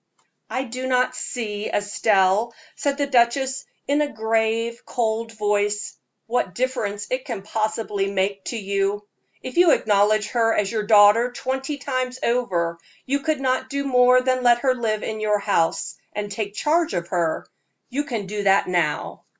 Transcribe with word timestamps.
"I 0.49 0.63
do 0.63 0.87
not 0.87 1.15
see, 1.15 1.69
Estelle," 1.69 2.55
said 2.75 2.97
the 2.97 3.05
duchess, 3.05 3.65
in 3.87 4.01
a 4.01 4.11
grave, 4.11 4.83
cold 4.83 5.31
voice, 5.31 5.95
"what 6.25 6.55
difference 6.55 7.05
it 7.11 7.23
can 7.23 7.43
possibly 7.43 8.09
make 8.11 8.45
to 8.45 8.57
you. 8.57 9.05
If 9.43 9.57
you 9.57 9.69
acknowledge 9.69 10.29
her 10.29 10.55
as 10.55 10.71
your 10.71 10.87
daughter 10.87 11.31
twenty 11.31 11.77
times 11.77 12.17
over, 12.23 12.79
you 13.05 13.19
could 13.19 13.41
not 13.41 13.69
do 13.69 13.83
more 13.83 14.23
than 14.23 14.41
let 14.41 14.61
her 14.61 14.73
live 14.73 15.03
in 15.03 15.19
your 15.19 15.37
house, 15.37 15.95
and 16.13 16.31
take 16.31 16.55
charge 16.55 16.95
of 16.95 17.09
her. 17.09 17.45
You 17.89 18.03
can 18.05 18.25
do 18.25 18.41
that 18.41 18.67
now." 18.67 19.25